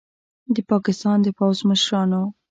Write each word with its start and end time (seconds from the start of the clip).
د 0.55 0.57
پاکستان 0.71 1.17
د 1.23 1.27
پوځ 1.37 1.57
مشرانو 1.69 2.21